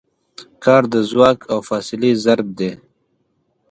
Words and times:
کار 0.63 0.83
د 0.93 0.95
ځواک 1.09 1.39
او 1.51 1.59
فاصلې 1.69 2.11
ضرب 2.25 2.47
دی. 2.59 2.71